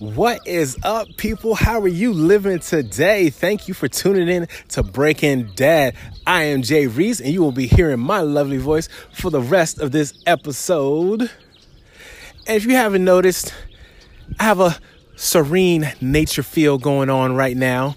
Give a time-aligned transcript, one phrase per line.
[0.00, 1.54] What is up, people?
[1.54, 3.30] How are you living today?
[3.30, 5.94] Thank you for tuning in to Breaking Dad.
[6.26, 9.78] I am Jay Reese, and you will be hearing my lovely voice for the rest
[9.78, 11.30] of this episode.
[12.46, 13.54] And if you haven't noticed,
[14.40, 14.76] I have a
[15.14, 17.94] serene nature feel going on right now.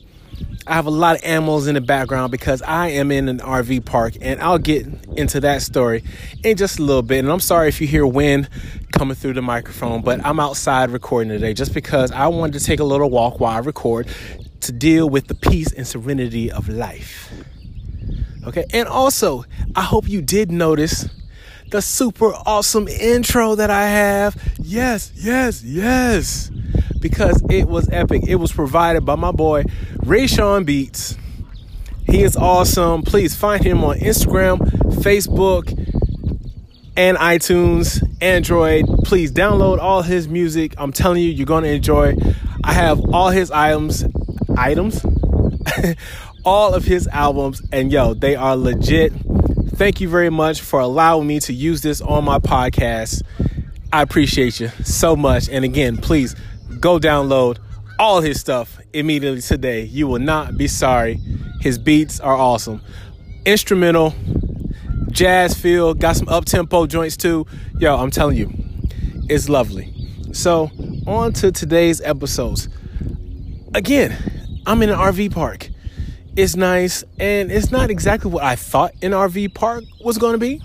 [0.67, 3.85] I have a lot of animals in the background because I am in an RV
[3.85, 4.85] park, and I'll get
[5.15, 6.03] into that story
[6.43, 7.20] in just a little bit.
[7.20, 8.49] And I'm sorry if you hear wind
[8.91, 12.79] coming through the microphone, but I'm outside recording today just because I wanted to take
[12.79, 14.07] a little walk while I record
[14.62, 17.31] to deal with the peace and serenity of life.
[18.45, 19.45] Okay, and also,
[19.76, 21.07] I hope you did notice
[21.70, 24.35] the super awesome intro that I have.
[24.59, 26.52] Yes, yes, yes
[26.99, 28.23] because it was epic.
[28.27, 29.63] It was provided by my boy
[29.98, 31.17] Rayshawn Beats.
[32.05, 33.02] He is awesome.
[33.03, 34.59] Please find him on Instagram,
[35.02, 35.67] Facebook,
[36.95, 38.85] and iTunes, Android.
[39.04, 40.73] Please download all his music.
[40.77, 42.15] I'm telling you, you're going to enjoy.
[42.63, 44.05] I have all his items,
[44.57, 45.05] items,
[46.45, 49.13] all of his albums, and yo, they are legit.
[49.77, 53.21] Thank you very much for allowing me to use this on my podcast.
[53.93, 55.49] I appreciate you so much.
[55.49, 56.35] And again, please
[56.79, 57.59] go download
[57.99, 59.83] all his stuff immediately today.
[59.83, 61.20] You will not be sorry.
[61.61, 62.81] His beats are awesome.
[63.45, 64.16] Instrumental,
[65.11, 67.45] jazz feel, got some up tempo joints too.
[67.78, 68.51] Yo, I'm telling you,
[69.29, 69.94] it's lovely.
[70.33, 70.72] So,
[71.05, 72.67] on to today's episodes.
[73.75, 74.17] Again,
[74.66, 75.69] I'm in an RV park.
[76.38, 80.38] It's nice, and it's not exactly what I thought an RV park was going to
[80.38, 80.62] be.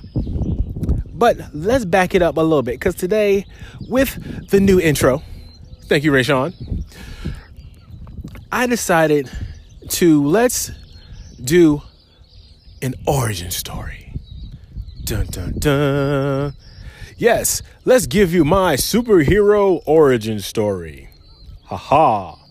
[1.09, 3.47] But let's back it up a little bit because today,
[3.89, 5.23] with the new intro,
[5.87, 6.84] Thank you, Rayshawn.
[8.51, 9.31] I decided
[9.89, 10.70] to let's
[11.42, 11.81] do
[12.83, 14.12] an origin story.
[15.05, 16.55] Dun dun dun.
[17.17, 21.09] Yes, let's give you my superhero origin story.
[21.64, 22.42] Haha.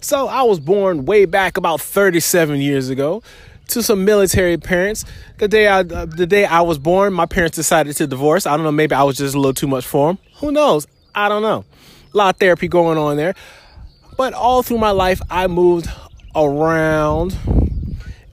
[0.00, 3.22] So I was born way back about 37 years ago
[3.68, 5.04] to some military parents.
[5.38, 8.46] The day I uh, the day I was born, my parents decided to divorce.
[8.46, 10.18] I don't know, maybe I was just a little too much for them.
[10.36, 10.86] Who knows?
[11.14, 11.64] I don't know
[12.12, 13.34] a lot of therapy going on there.
[14.16, 15.88] But all through my life, I moved
[16.34, 17.36] around.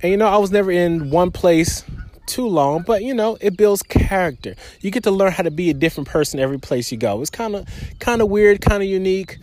[0.01, 1.83] And you know, I was never in one place
[2.25, 4.55] too long, but you know, it builds character.
[4.81, 7.21] You get to learn how to be a different person every place you go.
[7.21, 7.67] It's kind of
[7.99, 9.39] kind of weird, kind of unique.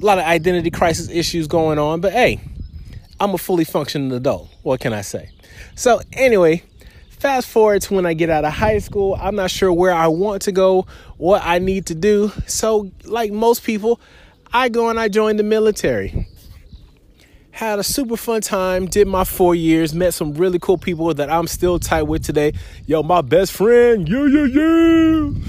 [0.00, 2.40] A lot of identity crisis issues going on, but hey,
[3.18, 4.48] I'm a fully functioning adult.
[4.62, 5.30] What can I say?
[5.74, 6.62] So, anyway,
[7.18, 10.06] Fast forward to when I get out of high school, I'm not sure where I
[10.06, 10.86] want to go,
[11.16, 12.30] what I need to do.
[12.46, 14.00] So, like most people,
[14.52, 16.28] I go and I join the military.
[17.50, 21.28] Had a super fun time, did my four years, met some really cool people that
[21.28, 22.52] I'm still tight with today.
[22.86, 25.42] Yo, my best friend, you, you, you.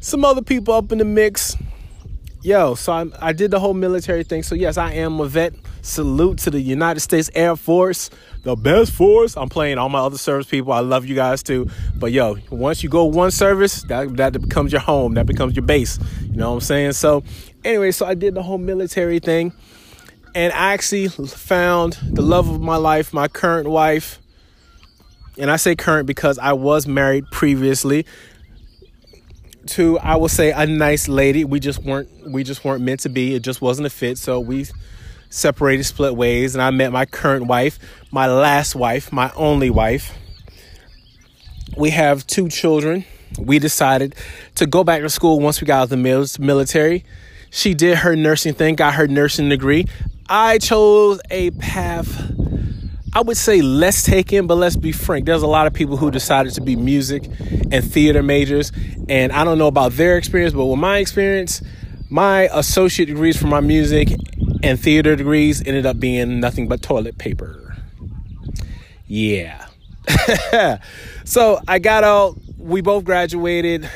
[0.00, 1.56] Some other people up in the mix.
[2.42, 4.42] Yo, so I, I did the whole military thing.
[4.42, 5.54] So, yes, I am a vet.
[5.82, 8.10] Salute to the United States Air Force
[8.42, 9.36] the best force.
[9.36, 10.72] I'm playing all my other service people.
[10.72, 11.68] I love you guys too.
[11.96, 15.14] But yo, once you go one service, that that becomes your home.
[15.14, 15.98] That becomes your base.
[16.22, 16.92] You know what I'm saying?
[16.92, 17.22] So
[17.64, 19.52] anyway, so I did the whole military thing.
[20.34, 24.20] And I actually found the love of my life, my current wife.
[25.36, 28.06] And I say current because I was married previously
[29.70, 31.44] to I will say a nice lady.
[31.44, 33.34] We just weren't we just weren't meant to be.
[33.34, 34.18] It just wasn't a fit.
[34.18, 34.66] So we
[35.30, 37.78] separated, split ways, and I met my current wife,
[38.10, 40.12] my last wife, my only wife.
[41.76, 43.04] We have two children.
[43.38, 44.16] We decided
[44.56, 47.04] to go back to school once we got out of the military.
[47.50, 49.86] She did her nursing thing, got her nursing degree.
[50.28, 52.32] I chose a path,
[53.12, 55.26] I would say less taken, but let's be frank.
[55.26, 57.24] There's a lot of people who decided to be music
[57.72, 58.70] and theater majors.
[59.08, 61.60] And I don't know about their experience, but with my experience,
[62.08, 64.10] my associate degrees for my music
[64.62, 67.76] and theater degrees ended up being nothing but toilet paper.
[69.08, 69.66] Yeah.
[71.24, 73.90] so I got out, we both graduated.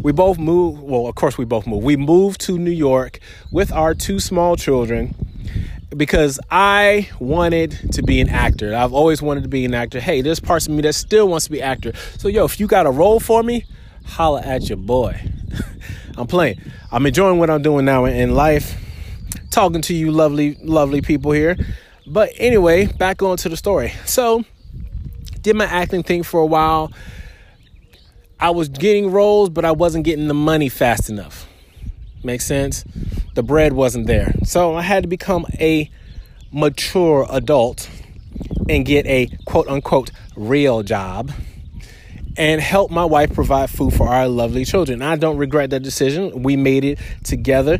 [0.00, 1.84] We both moved, well, of course, we both moved.
[1.84, 3.18] We moved to New York
[3.52, 5.14] with our two small children
[5.96, 8.74] because I wanted to be an actor.
[8.74, 10.00] I've always wanted to be an actor.
[10.00, 11.92] Hey, there's parts of me that still wants to be actor.
[12.18, 13.64] So yo, if you got a role for me,
[14.04, 15.20] holla at your boy.
[16.16, 16.60] I'm playing.
[16.90, 18.76] I'm enjoying what I'm doing now in life
[19.50, 21.56] talking to you lovely, lovely people here.
[22.06, 23.92] But anyway, back on to the story.
[24.04, 24.44] So,
[25.42, 26.92] did my acting thing for a while.
[28.38, 31.47] I was getting roles, but I wasn't getting the money fast enough.
[32.22, 32.84] Makes sense?
[33.34, 34.34] The bread wasn't there.
[34.44, 35.90] So I had to become a
[36.50, 37.88] mature adult
[38.68, 41.30] and get a quote unquote real job
[42.36, 45.02] and help my wife provide food for our lovely children.
[45.02, 46.42] I don't regret that decision.
[46.42, 47.78] We made it together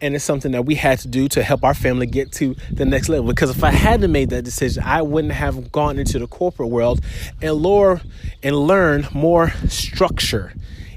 [0.00, 2.84] and it's something that we had to do to help our family get to the
[2.84, 3.26] next level.
[3.26, 7.00] Because if I hadn't made that decision, I wouldn't have gone into the corporate world
[7.40, 8.02] and lure
[8.42, 10.52] and learn more structure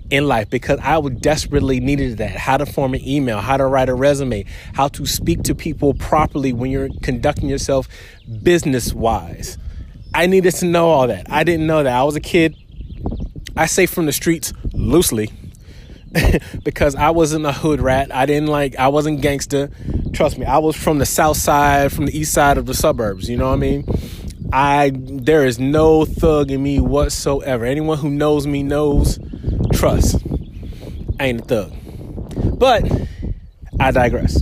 [0.10, 2.36] in life because I would desperately needed that.
[2.36, 5.94] How to form an email, how to write a resume, how to speak to people
[5.94, 7.88] properly when you're conducting yourself
[8.44, 9.58] business wise.
[10.14, 11.30] I needed to know all that.
[11.30, 11.94] I didn't know that.
[11.94, 12.56] I was a kid.
[13.56, 15.32] I say from the streets loosely
[16.64, 18.14] because I wasn't a hood rat.
[18.14, 19.70] I didn't like, I wasn't gangster.
[20.14, 23.30] Trust me, I was from the south side, from the east side of the suburbs.
[23.30, 23.86] You know what I mean?
[24.52, 27.66] I, there is no thug in me whatsoever.
[27.66, 29.20] Anyone who knows me knows,
[29.74, 30.24] trust,
[31.20, 31.74] I ain't a thug.
[32.60, 32.90] But
[33.80, 34.42] I digress.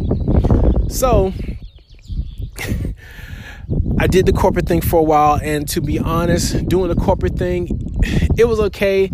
[0.90, 1.34] So,
[4.00, 7.38] I did the corporate thing for a while, and to be honest, doing the corporate
[7.38, 7.68] thing,
[8.38, 9.12] it was okay.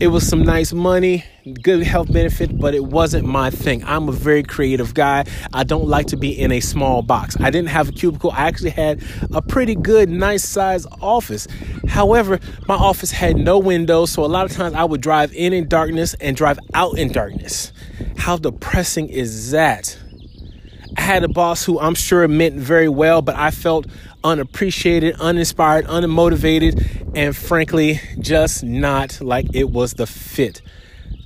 [0.00, 1.26] It was some nice money,
[1.62, 3.84] good health benefit, but it wasn't my thing.
[3.84, 5.26] I'm a very creative guy.
[5.52, 7.36] I don't like to be in a small box.
[7.38, 8.30] I didn't have a cubicle.
[8.30, 9.02] I actually had
[9.34, 11.46] a pretty good, nice size office.
[11.86, 15.52] However, my office had no windows, so a lot of times I would drive in
[15.52, 17.70] in darkness and drive out in darkness.
[18.16, 19.98] How depressing is that?
[20.96, 23.86] I had a boss who I'm sure meant very well, but I felt
[24.24, 30.62] unappreciated, uninspired, unmotivated, and frankly, just not like it was the fit.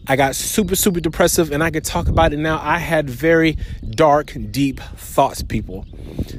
[0.07, 2.61] I got super, super depressive, and I could talk about it now.
[2.63, 3.57] I had very
[3.89, 5.87] dark, deep thoughts, people.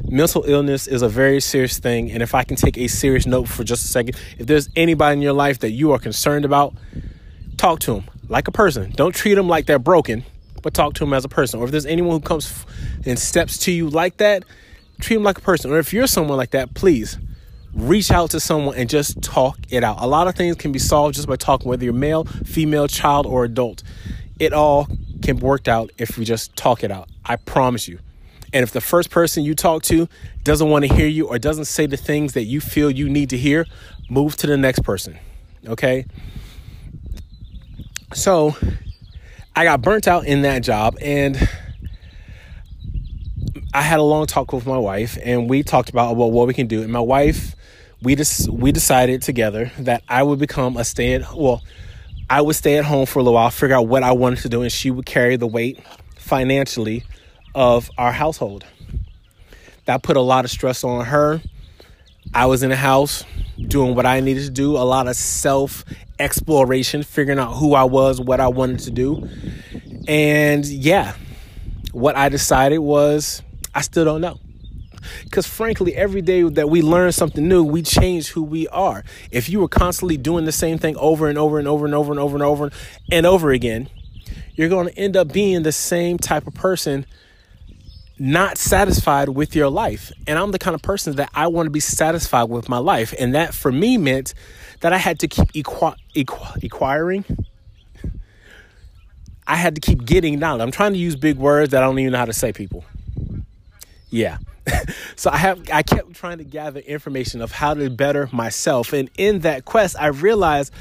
[0.07, 3.47] Mental illness is a very serious thing, and if I can take a serious note
[3.47, 6.75] for just a second, if there's anybody in your life that you are concerned about,
[7.57, 8.91] talk to them like a person.
[8.95, 10.23] Don't treat them like they're broken
[10.65, 11.59] but talk to them as a person.
[11.59, 12.65] Or if there's anyone who comes
[13.05, 14.43] and steps to you like that,
[14.99, 15.71] treat them like a person.
[15.71, 17.17] Or if you're someone like that, please
[17.73, 19.97] reach out to someone and just talk it out.
[19.99, 23.25] A lot of things can be solved just by talking, whether you're male, female, child,
[23.25, 23.83] or adult.
[24.39, 24.87] It all
[25.21, 27.09] can be worked out if we just talk it out.
[27.23, 27.99] I promise you.
[28.53, 30.07] And if the first person you talk to
[30.43, 33.29] doesn't want to hear you or doesn't say the things that you feel you need
[33.31, 33.65] to hear,
[34.09, 35.17] move to the next person.
[35.67, 36.05] Okay?
[38.13, 38.55] So,
[39.55, 41.49] I got burnt out in that job and
[43.75, 46.53] I had a long talk with my wife and we talked about well, what we
[46.53, 46.81] can do.
[46.81, 47.57] And my wife,
[48.01, 51.61] we just we decided together that I would become a stay at well,
[52.29, 54.49] I would stay at home for a little while, figure out what I wanted to
[54.49, 55.83] do, and she would carry the weight
[56.15, 57.03] financially
[57.53, 58.63] of our household.
[59.83, 61.41] That put a lot of stress on her.
[62.33, 63.25] I was in the house
[63.57, 65.83] doing what I needed to do, a lot of self
[66.17, 69.27] exploration, figuring out who I was, what I wanted to do.
[70.07, 71.15] And yeah,
[71.91, 73.41] what I decided was
[73.75, 74.39] I still don't know.
[75.23, 79.03] Because frankly, every day that we learn something new, we change who we are.
[79.29, 82.11] If you were constantly doing the same thing over and over and over and over
[82.11, 82.71] and over and over
[83.11, 83.89] and over again,
[84.55, 87.05] you're going to end up being the same type of person
[88.17, 90.11] not satisfied with your life.
[90.25, 93.13] And I'm the kind of person that I want to be satisfied with my life.
[93.19, 94.33] And that for me meant
[94.79, 95.95] that I had to keep equi-
[96.63, 97.25] acquiring.
[99.47, 100.61] I had to keep getting knowledge.
[100.61, 102.85] I'm trying to use big words that I don't even know how to say, people.
[104.15, 104.37] Yeah.
[105.15, 108.93] so I have I kept trying to gather information of how to better myself.
[108.93, 110.73] And in that quest, I realized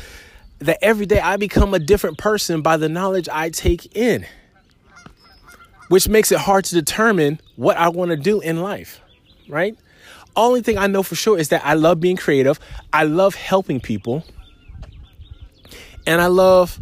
[0.61, 4.27] that every day I become a different person by the knowledge I take in
[5.89, 9.01] which makes it hard to determine what I want to do in life,
[9.49, 9.77] right?
[10.37, 12.59] Only thing I know for sure is that I love being creative,
[12.93, 14.25] I love helping people,
[16.07, 16.81] and I love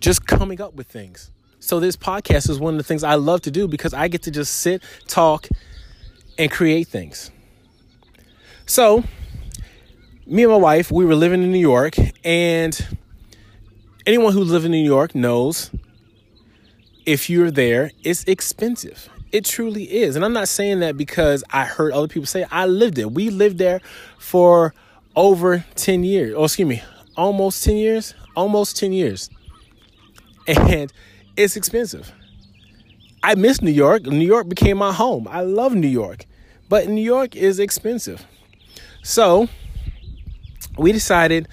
[0.00, 1.30] just coming up with things.
[1.60, 4.22] So, this podcast is one of the things I love to do because I get
[4.22, 5.48] to just sit, talk,
[6.38, 7.30] and create things.
[8.66, 9.02] So,
[10.26, 12.98] me and my wife, we were living in New York, and
[14.06, 15.70] anyone who lives in New York knows
[17.04, 19.08] if you're there, it's expensive.
[19.32, 20.16] It truly is.
[20.16, 22.48] And I'm not saying that because I heard other people say it.
[22.50, 23.08] I lived there.
[23.08, 23.80] We lived there
[24.18, 24.74] for
[25.16, 26.34] over 10 years.
[26.36, 26.82] Oh, excuse me,
[27.16, 28.14] almost 10 years.
[28.36, 29.30] Almost 10 years.
[30.46, 30.90] And
[31.36, 32.12] it's expensive.
[33.22, 34.04] I miss New York.
[34.04, 35.28] New York became my home.
[35.30, 36.24] I love New York.
[36.68, 38.26] But New York is expensive.
[39.02, 39.48] So
[40.76, 41.48] we decided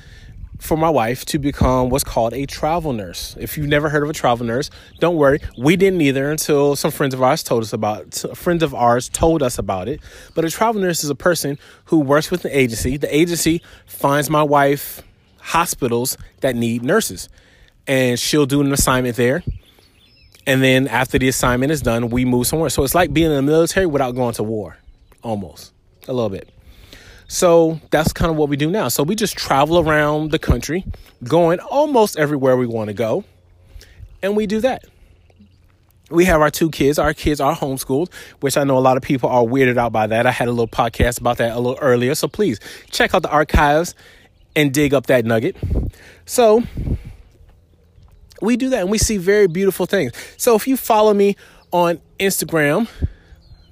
[0.59, 3.35] for my wife to become what's called a travel nurse.
[3.39, 4.69] If you've never heard of a travel nurse,
[4.99, 5.39] don't worry.
[5.57, 9.09] We didn't either until some friends of ours told us about a friend of ours
[9.09, 10.01] told us about it.
[10.33, 12.97] But a travel nurse is a person who works with an agency.
[12.97, 15.01] The agency finds my wife
[15.39, 17.29] hospitals that need nurses.
[17.87, 19.43] And she'll do an assignment there.
[20.47, 22.69] And then after the assignment is done, we move somewhere.
[22.69, 24.77] So it's like being in the military without going to war.
[25.25, 25.73] Almost.
[26.07, 26.49] A little bit.
[27.27, 28.89] So that's kind of what we do now.
[28.89, 30.85] So we just travel around the country,
[31.23, 33.23] going almost everywhere we want to go,
[34.21, 34.83] and we do that.
[36.11, 36.99] we have our two kids.
[36.99, 40.07] Our kids are homeschooled, which I know a lot of people are weirded out by
[40.07, 40.25] that.
[40.25, 42.13] I had a little podcast about that a little earlier.
[42.15, 42.59] So please
[42.91, 43.95] check out the archives
[44.55, 45.57] and dig up that nugget.
[46.25, 46.63] So
[48.41, 50.11] we do that and we see very beautiful things.
[50.37, 51.35] So if you follow me
[51.71, 52.87] on Instagram,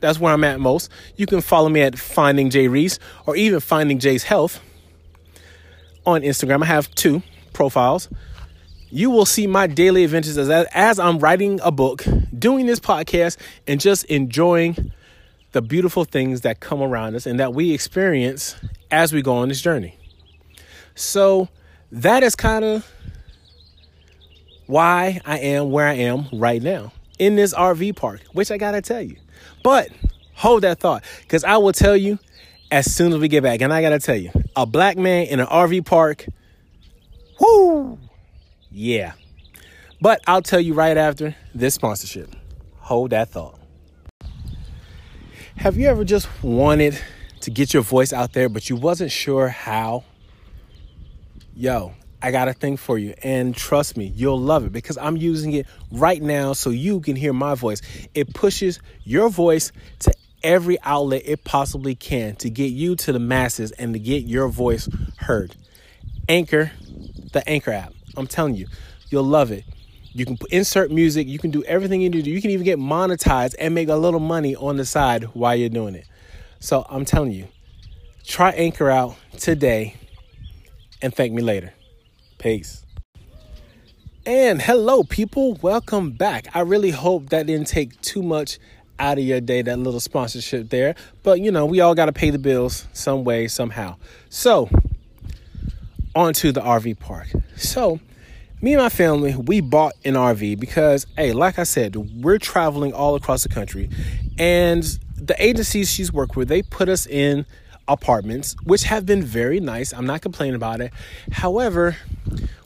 [0.04, 0.92] that's where I'm at most.
[1.16, 4.62] You can follow me at Finding Jay Reese or even Finding Jay's Health
[6.06, 6.62] on Instagram.
[6.62, 8.10] I have two profiles
[8.94, 12.06] you will see my daily adventures as, as I'm writing a book,
[12.38, 14.92] doing this podcast, and just enjoying
[15.52, 18.56] the beautiful things that come around us and that we experience
[18.92, 19.98] as we go on this journey.
[20.94, 21.50] So
[21.92, 22.88] that is kind of
[24.68, 28.82] why I am where I am right now in this RV park, which I gotta
[28.84, 29.16] tell you.
[29.64, 29.90] But
[30.36, 32.20] hold that thought, because I will tell you
[32.72, 33.62] as soon as we get back.
[33.62, 36.26] And I gotta tell you, a black man in an RV park,
[37.40, 38.00] whoo,
[38.72, 39.14] yeah.
[40.02, 42.36] But I'll tell you right after this sponsorship.
[42.80, 43.60] Hold that thought.
[45.56, 47.00] Have you ever just wanted
[47.42, 50.04] to get your voice out there, but you wasn't sure how?
[51.56, 51.94] Yo,
[52.24, 53.14] I got a thing for you.
[53.22, 57.18] And trust me, you'll love it because I'm using it right now so you can
[57.18, 57.82] hear my voice.
[58.14, 63.20] It pushes your voice to every outlet it possibly can to get you to the
[63.20, 64.88] masses and to get your voice
[65.18, 65.54] heard.
[66.30, 66.72] Anchor,
[67.34, 67.94] the Anchor app.
[68.16, 68.68] I'm telling you,
[69.10, 69.66] you'll love it.
[70.14, 72.32] You can insert music, you can do everything you need to do.
[72.32, 75.70] You can even get monetized and make a little money on the side while you're
[75.70, 76.06] doing it.
[76.60, 77.48] So I'm telling you,
[78.24, 79.96] try Anchor out today
[81.02, 81.74] and thank me later.
[82.44, 82.86] Peace.
[84.26, 85.54] And hello, people.
[85.62, 86.54] Welcome back.
[86.54, 88.60] I really hope that didn't take too much
[89.00, 90.96] out of your day, that little sponsorship there.
[91.24, 93.96] But, you know, we all got to pay the bills some way, somehow.
[94.28, 94.70] So,
[96.14, 97.30] onto the RV park.
[97.56, 98.02] So,
[98.62, 102.92] me and my family, we bought an RV because, hey, like I said, we're traveling
[102.92, 103.90] all across the country,
[104.38, 104.84] and
[105.16, 107.46] the agencies she's worked with, they put us in
[107.88, 109.94] apartments, which have been very nice.
[109.94, 110.94] I'm not complaining about it.
[111.32, 111.98] However,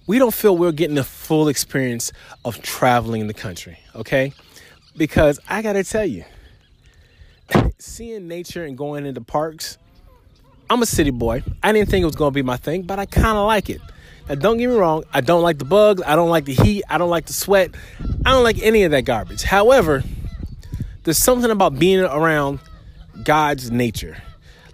[0.05, 2.11] we don't feel we're getting the full experience
[2.45, 4.33] of traveling in the country, okay?
[4.95, 6.25] Because I gotta tell you,
[7.77, 9.77] seeing nature and going into parks
[10.69, 11.43] I'm a city boy.
[11.63, 13.79] I didn't think it was to be my thing, but I kind of like it.
[14.27, 16.83] Now, don't get me wrong, I don't like the bugs, I don't like the heat,
[16.89, 17.71] I don't like the sweat,
[18.25, 19.43] I don't like any of that garbage.
[19.43, 20.03] However,
[21.03, 22.59] there's something about being around
[23.23, 24.21] God's nature.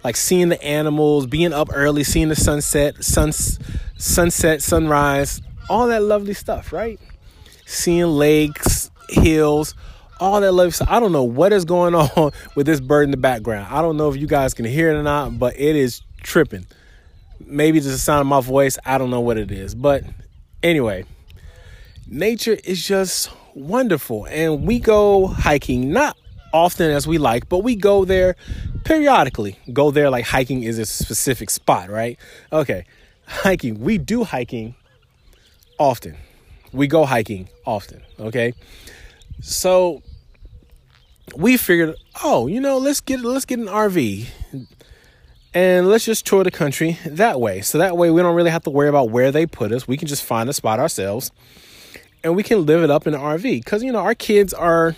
[0.04, 3.58] Like seeing the animals, being up early, seeing the sunset, suns,
[3.96, 7.00] sunset, sunrise, all that lovely stuff, right?
[7.64, 9.74] Seeing lakes, hills,
[10.20, 10.88] all that lovely stuff.
[10.90, 13.68] I don't know what is going on with this bird in the background.
[13.70, 16.66] I don't know if you guys can hear it or not, but it is tripping.
[17.40, 18.78] Maybe it's the sound of my voice.
[18.84, 19.74] I don't know what it is.
[19.74, 20.04] But
[20.62, 21.04] anyway,
[22.06, 24.26] nature is just wonderful.
[24.26, 26.16] And we go hiking not
[26.54, 28.36] often as we like, but we go there
[28.84, 29.58] periodically.
[29.72, 32.18] Go there like hiking is a specific spot, right?
[32.52, 32.86] Okay.
[33.26, 33.80] Hiking.
[33.80, 34.76] We do hiking
[35.78, 36.16] often.
[36.72, 38.54] We go hiking often, okay?
[39.40, 40.02] So
[41.36, 44.28] we figured, oh, you know, let's get let's get an RV
[45.54, 47.62] and let's just tour the country that way.
[47.62, 49.88] So that way we don't really have to worry about where they put us.
[49.88, 51.32] We can just find a spot ourselves
[52.22, 54.94] and we can live it up in an RV cuz you know, our kids are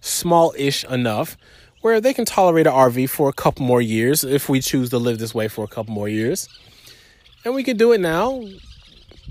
[0.00, 1.36] small-ish enough
[1.80, 4.98] where they can tolerate an RV for a couple more years if we choose to
[4.98, 6.48] live this way for a couple more years.
[7.44, 8.42] And we can do it now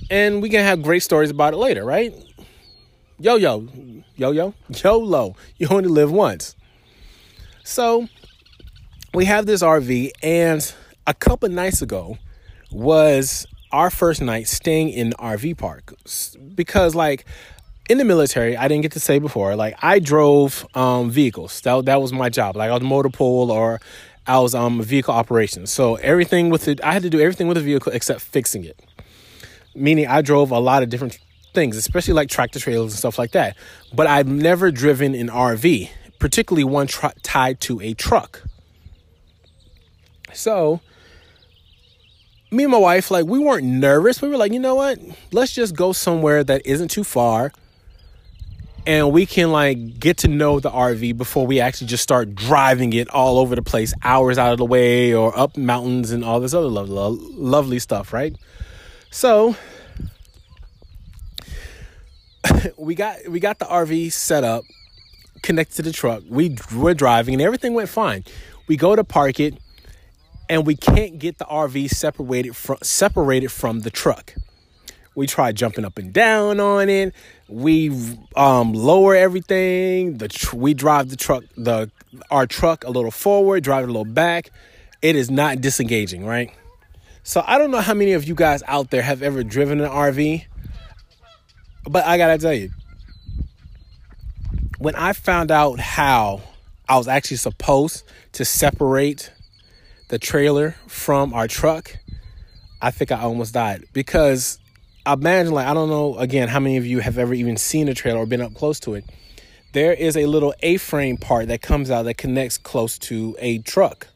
[0.10, 2.14] and we can have great stories about it later, right?
[3.20, 3.68] Yo yo,
[4.16, 5.36] yo yo, YOLO.
[5.58, 6.56] You only live once.
[7.64, 8.08] So
[9.14, 10.74] we have this RV, and
[11.06, 12.18] a couple nights ago
[12.72, 15.94] was our first night staying in RV park
[16.56, 17.26] because, like,
[17.90, 21.60] in the military, I didn't get to say before, like, I drove um, vehicles.
[21.62, 22.56] That, that was my job.
[22.56, 23.82] Like, I was motor pool or
[24.28, 25.72] I was um vehicle operations.
[25.72, 28.80] So everything with it, I had to do everything with the vehicle except fixing it.
[29.74, 31.18] Meaning, I drove a lot of different
[31.56, 33.58] things, especially like tractor trailers and stuff like that.
[33.92, 38.44] But I've never driven an RV, particularly one tied to a truck.
[40.32, 40.80] So,
[42.52, 44.22] me and my wife, like, we weren't nervous.
[44.22, 45.00] We were like, you know what?
[45.32, 47.52] Let's just go somewhere that isn't too far
[48.90, 52.92] and we can like get to know the RV before we actually just start driving
[52.94, 56.40] it all over the place, hours out of the way or up mountains and all
[56.40, 58.36] this other lo- lo- lovely stuff, right?
[59.12, 59.56] So,
[62.78, 64.64] we got we got the RV set up,
[65.44, 66.24] connected to the truck.
[66.28, 68.24] We were driving and everything went fine.
[68.68, 69.60] We go to park it,
[70.50, 74.34] and we can't get the RV separated from separated from the truck.
[75.20, 77.14] We try jumping up and down on it.
[77.50, 77.90] We
[78.38, 80.18] um, lower everything.
[80.18, 81.92] The tr- we drive the truck the
[82.32, 84.50] our truck a little forward, drive it a little back.
[85.02, 86.54] It is not disengaging, right?
[87.24, 89.90] So I don't know how many of you guys out there have ever driven an
[89.90, 90.46] RV,
[91.84, 92.70] but I gotta tell you,
[94.78, 96.40] when I found out how
[96.88, 99.34] I was actually supposed to separate
[100.08, 101.98] the trailer from our truck,
[102.82, 104.60] I think I almost died because
[105.14, 107.94] imagine like I don't know again how many of you have ever even seen a
[107.94, 109.06] trailer or been up close to it.
[109.72, 114.08] There is a little A-frame part that comes out that connects close to a truck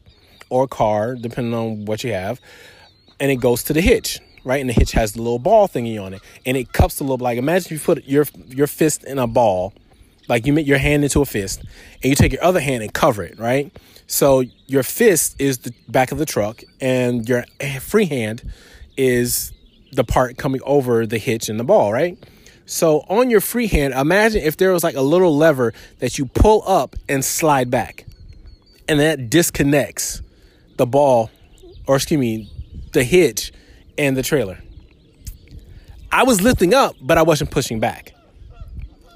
[0.50, 2.40] or car, depending on what you have,
[3.20, 4.60] and it goes to the hitch, right?
[4.60, 7.18] And the hitch has the little ball thingy on it, and it cups the little
[7.18, 9.72] like imagine you put your your fist in a ball
[10.28, 12.92] like you make your hand into a fist and you take your other hand and
[12.92, 13.74] cover it, right?
[14.06, 18.42] So your fist is the back of the truck and your eh, free hand
[18.96, 19.52] is
[19.94, 22.18] the part coming over the hitch and the ball, right?
[22.66, 26.26] So on your free hand, imagine if there was like a little lever that you
[26.26, 28.06] pull up and slide back.
[28.88, 30.22] And that disconnects
[30.76, 31.30] the ball,
[31.86, 32.50] or excuse me,
[32.92, 33.52] the hitch
[33.96, 34.58] and the trailer.
[36.12, 38.12] I was lifting up, but I wasn't pushing back.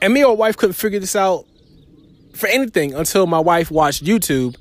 [0.01, 1.45] And me or wife couldn't figure this out
[2.35, 4.57] for anything until my wife watched YouTube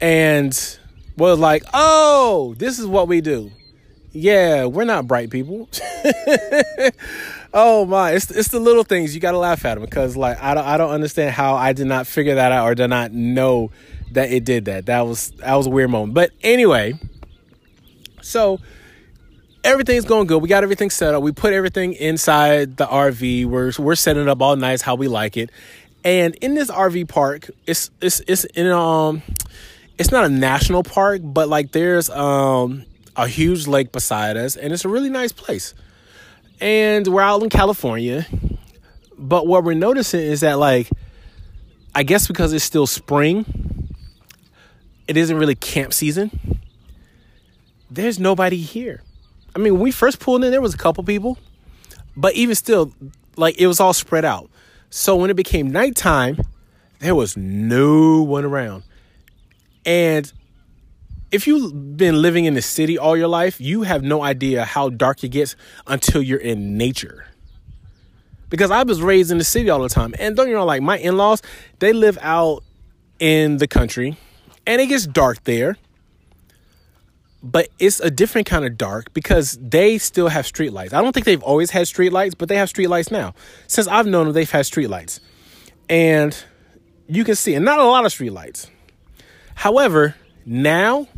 [0.00, 0.78] and
[1.16, 3.50] was like, oh, this is what we do.
[4.12, 5.68] Yeah, we're not bright people.
[7.54, 10.40] oh my, it's it's the little things you got to laugh at them because like
[10.42, 13.12] I don't I don't understand how I did not figure that out or did not
[13.12, 13.70] know
[14.12, 14.86] that it did that.
[14.86, 16.14] That was that was a weird moment.
[16.14, 16.94] But anyway,
[18.20, 18.58] so
[19.62, 20.42] everything's going good.
[20.42, 21.22] We got everything set up.
[21.22, 23.46] We put everything inside the RV.
[23.46, 25.50] We're we're setting it up all nice how we like it.
[26.04, 29.22] And in this RV park, it's it's it's in um
[29.98, 32.86] it's not a national park, but like there's um
[33.16, 35.74] a huge lake beside us and it's a really nice place.
[36.60, 38.26] And we're out in California.
[39.16, 40.88] But what we're noticing is that like
[41.94, 43.44] I guess because it's still spring,
[45.08, 46.30] it isn't really camp season.
[47.90, 49.02] There's nobody here
[49.54, 51.38] I mean, when we first pulled in, there was a couple people,
[52.16, 52.92] but even still,
[53.36, 54.48] like it was all spread out.
[54.90, 56.40] So when it became nighttime,
[57.00, 58.84] there was no one around.
[59.84, 60.30] And
[61.32, 64.88] if you've been living in the city all your life, you have no idea how
[64.88, 67.26] dark it gets until you're in nature.
[68.48, 70.14] Because I was raised in the city all the time.
[70.18, 71.40] And don't you know, like my in laws,
[71.78, 72.64] they live out
[73.20, 74.16] in the country
[74.66, 75.76] and it gets dark there
[77.42, 80.92] but it's a different kind of dark because they still have streetlights.
[80.92, 83.34] I don't think they've always had streetlights, but they have streetlights now.
[83.66, 85.20] Since I've known them, they've had streetlights.
[85.88, 86.36] And
[87.06, 88.68] you can see, and not a lot of streetlights.
[89.54, 90.14] However,
[90.44, 91.08] now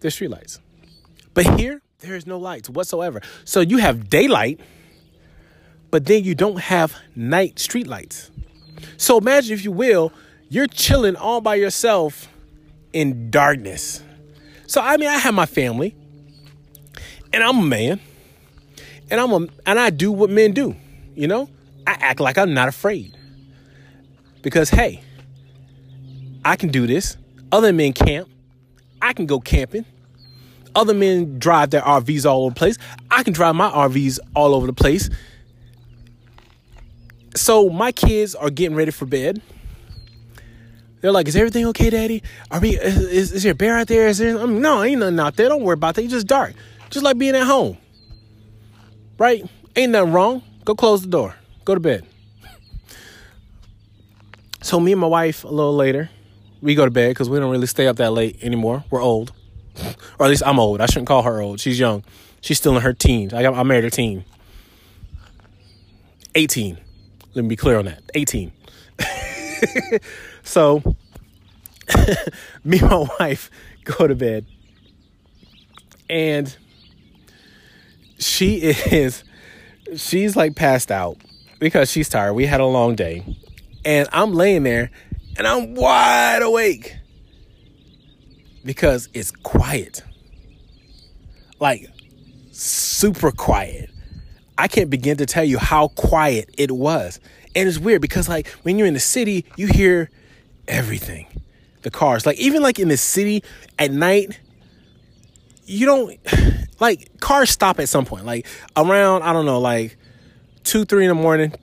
[0.00, 0.58] there's streetlights.
[1.34, 3.20] But here, there is no lights whatsoever.
[3.44, 4.60] So you have daylight,
[5.90, 8.30] but then you don't have night streetlights.
[8.96, 10.12] So imagine, if you will,
[10.48, 12.28] you're chilling all by yourself
[12.92, 14.02] in darkness
[14.68, 15.96] so I mean, I have my family,
[17.32, 18.00] and I'm a man,
[19.10, 20.76] and I'm a and I do what men do.
[21.14, 21.48] You know,
[21.86, 23.16] I act like I'm not afraid
[24.42, 25.02] because hey,
[26.44, 27.16] I can do this.
[27.50, 28.28] Other men camp.
[29.00, 29.84] I can go camping.
[30.74, 32.78] Other men drive their RVs all over the place.
[33.10, 35.10] I can drive my RVs all over the place.
[37.34, 39.40] So my kids are getting ready for bed.
[41.00, 42.22] They're like, "Is everything okay, Daddy?
[42.50, 42.78] Are we?
[42.78, 44.08] Is, is there a bear out there?
[44.08, 44.38] Is there?
[44.38, 45.48] I mean, no, ain't nothing out there.
[45.48, 46.02] Don't worry about that.
[46.02, 46.54] It's just dark,
[46.90, 47.78] just like being at home,
[49.16, 49.44] right?
[49.76, 50.42] Ain't nothing wrong.
[50.64, 51.34] Go close the door.
[51.64, 52.04] Go to bed."
[54.60, 56.10] So me and my wife, a little later,
[56.60, 58.84] we go to bed because we don't really stay up that late anymore.
[58.90, 59.32] We're old,
[60.18, 60.80] or at least I'm old.
[60.80, 61.60] I shouldn't call her old.
[61.60, 62.04] She's young.
[62.40, 63.34] She's still in her teens.
[63.34, 64.24] I got, I married her teen.
[66.34, 66.78] 18.
[67.34, 68.02] Let me be clear on that.
[68.14, 68.52] 18.
[70.42, 70.82] so
[72.64, 73.50] me and my wife
[73.84, 74.44] go to bed
[76.08, 76.56] and
[78.18, 79.24] she is
[79.96, 81.16] she's like passed out
[81.58, 82.34] because she's tired.
[82.34, 83.24] We had a long day.
[83.84, 84.90] And I'm laying there
[85.38, 86.96] and I'm wide awake
[88.64, 90.02] because it's quiet.
[91.60, 91.88] Like
[92.50, 93.90] super quiet.
[94.58, 97.20] I can't begin to tell you how quiet it was.
[97.54, 100.10] And it's weird because like when you're in the city, you hear
[100.66, 101.26] everything.
[101.82, 102.26] The cars.
[102.26, 103.44] Like even like in the city
[103.78, 104.40] at night,
[105.64, 106.18] you don't
[106.80, 108.26] like cars stop at some point.
[108.26, 108.44] Like
[108.76, 109.96] around, I don't know, like
[110.64, 111.54] two, three in the morning,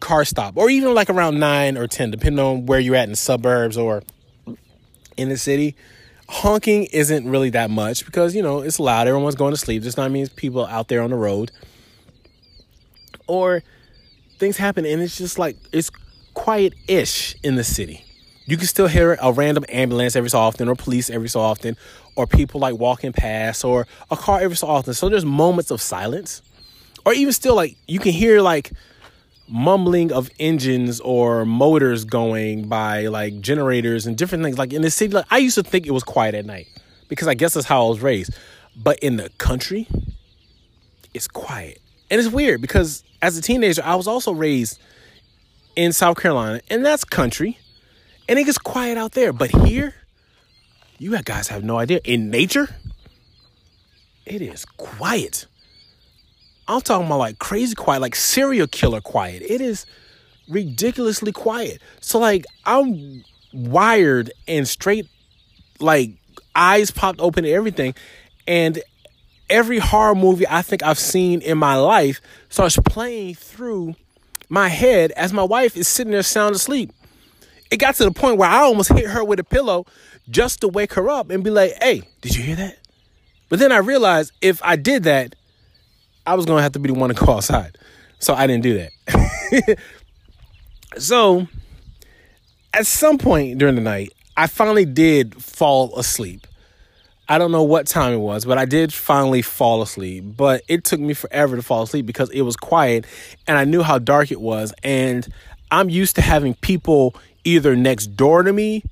[0.00, 0.56] car stop.
[0.56, 3.76] Or even like around nine or ten, depending on where you're at in the suburbs
[3.76, 4.02] or
[5.16, 5.74] in the city.
[6.28, 9.06] honking isn't really that much because you know it's loud.
[9.06, 9.82] Everyone's going to sleep.
[9.82, 11.50] This not means people out there on the road.
[13.26, 13.62] Or
[14.38, 15.90] things happen and it's just like it's
[16.34, 18.04] quiet-ish in the city.
[18.46, 21.78] You can still hear a random ambulance every so often, or police every so often,
[22.14, 24.92] or people like walking past, or a car every so often.
[24.92, 26.42] So there's moments of silence,
[27.06, 28.72] or even still like you can hear like
[29.48, 34.58] mumbling of engines or motors going by like generators and different things.
[34.58, 36.66] Like in the city like i used to think it was quiet at night
[37.08, 38.32] because i guess that's how i was raised.
[38.76, 39.86] But in the country
[41.12, 41.80] it's quiet.
[42.10, 44.78] And it's weird because as a teenager i was also raised
[45.76, 47.58] in south carolina and that's country
[48.28, 49.32] and it gets quiet out there.
[49.32, 49.94] But here
[50.98, 52.00] you guys have no idea.
[52.04, 52.74] In nature
[54.24, 55.46] it is quiet
[56.66, 59.42] I'm talking about like crazy quiet, like serial killer quiet.
[59.42, 59.86] It is
[60.48, 61.80] ridiculously quiet.
[62.00, 65.08] So like I'm wired and straight,
[65.80, 66.10] like
[66.54, 67.94] eyes popped open and everything,
[68.46, 68.82] and
[69.50, 73.94] every horror movie I think I've seen in my life starts playing through
[74.48, 76.92] my head as my wife is sitting there sound asleep.
[77.70, 79.86] It got to the point where I almost hit her with a pillow
[80.30, 82.78] just to wake her up and be like, "Hey, did you hear that?"
[83.48, 85.34] But then I realized if I did that,
[86.26, 87.78] I was gonna have to be the one to go outside.
[88.18, 89.78] So I didn't do that.
[90.98, 91.46] so
[92.72, 96.46] at some point during the night, I finally did fall asleep.
[97.28, 100.24] I don't know what time it was, but I did finally fall asleep.
[100.36, 103.06] But it took me forever to fall asleep because it was quiet
[103.46, 104.74] and I knew how dark it was.
[104.82, 105.26] And
[105.70, 108.82] I'm used to having people either next door to me,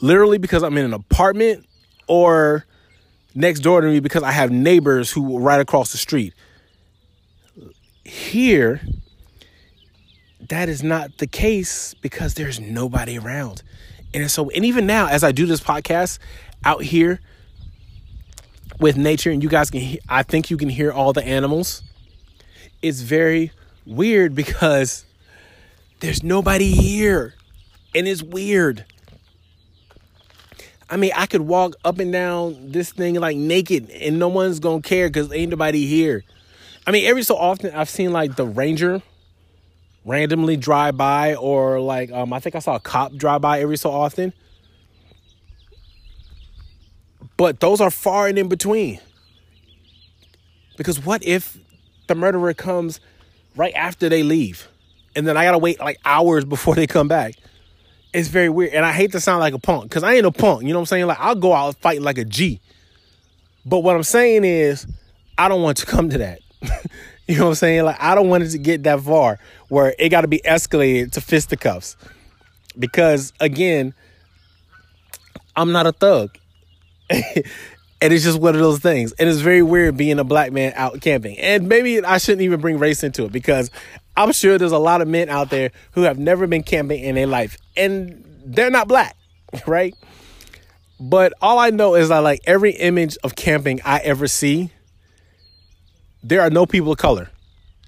[0.00, 1.66] literally because I'm in an apartment,
[2.06, 2.64] or
[3.34, 6.34] next door to me because I have neighbors who right across the street.
[8.04, 8.80] Here,
[10.48, 13.62] that is not the case because there's nobody around.
[14.12, 16.18] And so, and even now, as I do this podcast
[16.64, 17.20] out here
[18.80, 21.82] with nature, and you guys can, I think you can hear all the animals.
[22.82, 23.52] It's very
[23.86, 25.04] weird because
[26.00, 27.34] there's nobody here,
[27.94, 28.84] and it's weird.
[30.90, 34.58] I mean, I could walk up and down this thing like naked and no one's
[34.58, 36.24] gonna care because ain't nobody here.
[36.86, 39.00] I mean, every so often I've seen like the ranger
[40.04, 43.76] randomly drive by, or like um, I think I saw a cop drive by every
[43.76, 44.32] so often.
[47.36, 48.98] But those are far and in between.
[50.76, 51.56] Because what if
[52.08, 52.98] the murderer comes
[53.54, 54.66] right after they leave?
[55.14, 57.34] And then I gotta wait like hours before they come back
[58.12, 58.72] it's very weird.
[58.72, 60.62] And I hate to sound like a punk because I ain't a punk.
[60.62, 61.06] You know what I'm saying?
[61.06, 62.60] Like I'll go out fighting like a G.
[63.64, 64.86] But what I'm saying is,
[65.38, 66.40] I don't want to come to that.
[67.26, 67.84] you know what I'm saying?
[67.84, 71.12] Like I don't want it to get that far where it got to be escalated
[71.12, 71.96] to fisticuffs.
[72.78, 73.94] Because again,
[75.56, 76.36] I'm not a thug.
[77.10, 79.12] and it's just one of those things.
[79.12, 81.38] And it's very weird being a black man out camping.
[81.38, 83.70] And maybe I shouldn't even bring race into it because
[84.22, 87.14] I'm sure there's a lot of men out there who have never been camping in
[87.14, 89.16] their life and they're not black,
[89.66, 89.94] right?
[91.00, 94.70] But all I know is that like every image of camping I ever see,
[96.22, 97.30] there are no people of color.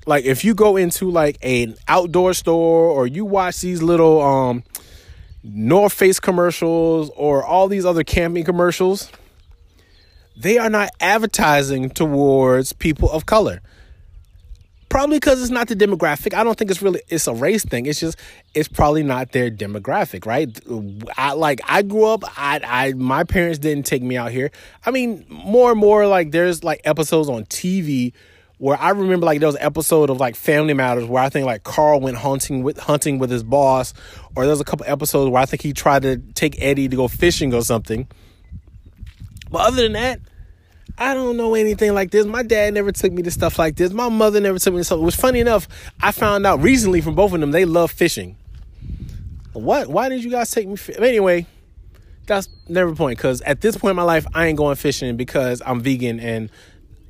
[0.07, 4.65] Like if you go into like an outdoor store or you watch these little um
[5.43, 9.11] North Face commercials or all these other camping commercials,
[10.35, 13.61] they are not advertising towards people of color.
[14.93, 16.35] Probably because it's not the demographic.
[16.35, 17.87] I don't think it's really it's a race thing.
[17.87, 18.19] It's just
[18.53, 20.55] it's probably not their demographic, right?
[21.17, 22.25] I like I grew up.
[22.39, 24.51] I I my parents didn't take me out here.
[24.85, 28.13] I mean, more and more like there's like episodes on TV
[28.59, 31.47] where I remember like there was an episode of like Family Matters where I think
[31.47, 33.95] like Carl went hunting with hunting with his boss,
[34.37, 37.09] or there's a couple episodes where I think he tried to take Eddie to go
[37.09, 38.07] fishing or something.
[39.51, 40.21] But other than that,
[40.99, 42.27] I don't know anything like this.
[42.27, 43.93] My dad never took me to stuff like this.
[43.93, 44.99] My mother never took me to stuff.
[44.99, 45.67] It was funny enough.
[46.01, 48.37] I found out recently from both of them they love fishing.
[49.53, 49.89] What?
[49.89, 50.77] Why did you guys take me?
[50.77, 50.95] Fi-?
[50.95, 51.47] Anyway,
[52.27, 53.19] that's never point.
[53.19, 56.51] Because at this point in my life, I ain't going fishing because I'm vegan and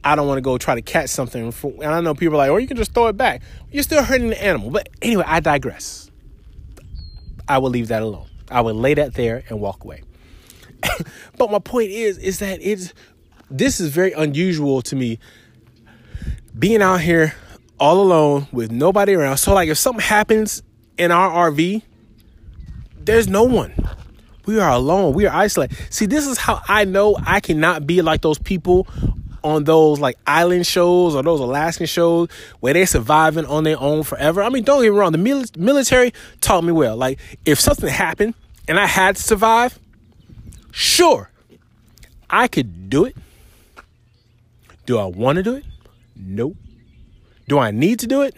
[0.05, 1.53] I don't want to go try to catch something.
[1.53, 3.42] For, and I know people are like, or you can just throw it back.
[3.71, 4.71] You're still hurting the animal.
[4.71, 6.11] But anyway, I digress.
[7.49, 8.27] I will leave that alone.
[8.51, 10.03] I will lay that there and walk away.
[11.38, 12.92] but my point is, is that it's
[13.53, 15.19] this is very unusual to me
[16.59, 17.35] being out here
[17.79, 19.38] all alone with nobody around.
[19.38, 20.62] So, like, if something happens
[20.99, 21.83] in our RV,
[23.05, 23.73] there's no one.
[24.47, 25.15] We are alone.
[25.15, 25.77] We are isolated.
[25.91, 28.87] See, this is how I know I cannot be like those people
[29.45, 32.29] on those like island shows or those Alaskan shows
[32.61, 34.43] where they're surviving on their own forever.
[34.43, 35.12] I mean, don't get me wrong.
[35.12, 36.97] The mil- military taught me well.
[36.97, 38.35] Like, if something happened
[38.69, 39.79] and I had to survive,
[40.73, 41.31] Sure,
[42.31, 43.15] I could do it.
[44.87, 45.64] Do I want to do it?
[46.16, 46.57] Nope.
[47.49, 48.35] Do I need to do it?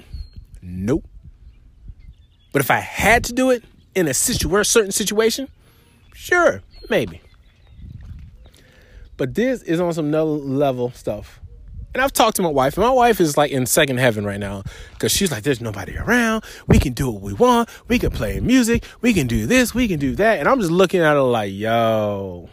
[0.62, 1.04] Nope.
[2.52, 5.48] But if I had to do it in a situ- certain situation,
[6.14, 7.20] sure, maybe.
[9.16, 11.40] But this is on some another level stuff.
[11.94, 14.40] And I've talked to my wife, and my wife is like in second heaven right
[14.40, 16.42] now because she's like, there's nobody around.
[16.66, 17.68] We can do what we want.
[17.86, 18.84] We can play music.
[19.00, 19.74] We can do this.
[19.74, 20.40] We can do that.
[20.40, 22.48] And I'm just looking at her like, yo,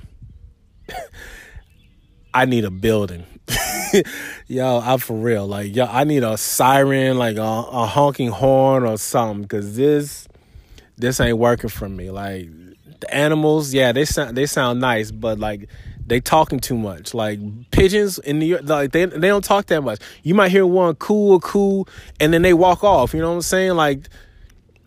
[2.36, 3.26] I need a building.
[4.48, 5.48] yo, I'm for real.
[5.48, 10.28] Like, yo, I need a siren, like a, a honking horn or something because this,
[10.98, 12.12] this ain't working for me.
[12.12, 12.48] Like,
[13.02, 15.68] the animals, yeah, they sound they sound nice, but like
[16.06, 17.14] they talking too much.
[17.14, 17.40] Like
[17.72, 20.00] pigeons in New York, like they they don't talk that much.
[20.24, 21.88] You might hear one cool, cool,
[22.20, 23.14] and then they walk off.
[23.14, 23.74] You know what I'm saying?
[23.74, 24.08] Like,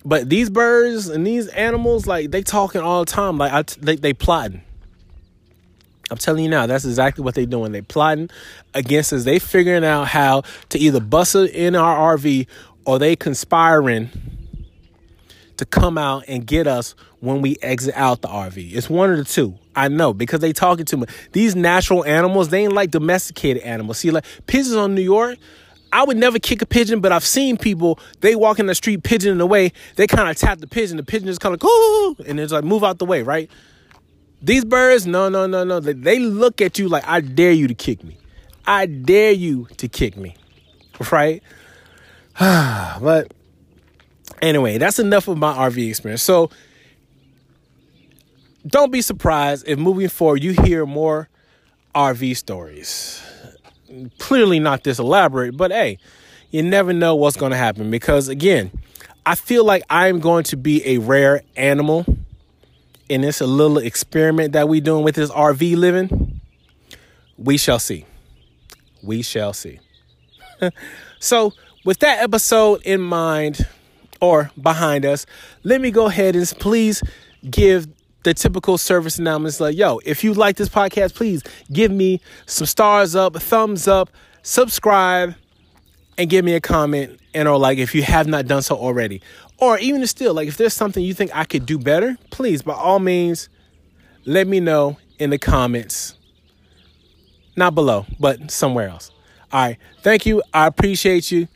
[0.04, 3.36] but these birds and these animals, like they talking all the time.
[3.36, 4.62] Like I, they they plotting.
[6.10, 7.72] I'm telling you now, that's exactly what they're doing.
[7.72, 8.30] They plotting
[8.74, 9.24] against us.
[9.24, 12.46] They figuring out how to either bust in our RV
[12.84, 14.10] or they conspiring
[15.56, 18.74] to come out and get us when we exit out the RV.
[18.74, 19.54] It's one of the two.
[19.76, 21.10] I know because they talking too much.
[21.32, 23.98] These natural animals, they ain't like domesticated animals.
[23.98, 25.38] See, like pigeons on New York,
[25.92, 29.04] I would never kick a pigeon, but I've seen people, they walk in the street
[29.04, 30.96] pigeon the way, they kind of tap the pigeon.
[30.96, 33.48] The pigeon is kind of, ooh, and it's like, move out the way, right?
[34.42, 35.80] These birds, no, no, no, no.
[35.80, 38.18] They, they look at you like, I dare you to kick me.
[38.66, 40.34] I dare you to kick me,
[41.10, 41.42] right?
[42.38, 43.32] but
[44.42, 46.22] anyway, that's enough of my RV experience.
[46.22, 46.50] So,
[48.66, 51.28] don't be surprised if moving forward you hear more
[51.94, 53.22] RV stories.
[54.18, 55.98] Clearly not this elaborate, but hey,
[56.50, 58.70] you never know what's going to happen because again,
[59.26, 62.06] I feel like I'm going to be a rare animal
[63.14, 66.40] in a little experiment that we're doing with this RV living.
[67.38, 68.06] We shall see.
[69.02, 69.78] We shall see.
[71.20, 71.52] so,
[71.84, 73.68] with that episode in mind
[74.20, 75.26] or behind us,
[75.62, 77.02] let me go ahead and please
[77.48, 77.86] give
[78.24, 82.66] the typical service announcements like, yo, if you like this podcast, please give me some
[82.66, 84.10] stars up, thumbs up,
[84.42, 85.34] subscribe,
[86.18, 87.20] and give me a comment.
[87.34, 89.20] And or like if you have not done so already.
[89.58, 92.74] Or even still, like if there's something you think I could do better, please by
[92.74, 93.48] all means
[94.24, 96.16] let me know in the comments.
[97.56, 99.10] Not below, but somewhere else.
[99.52, 99.78] All right.
[100.02, 100.42] Thank you.
[100.52, 101.46] I appreciate you.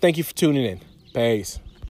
[0.00, 0.80] Thank you for tuning in.
[1.12, 1.58] Peace.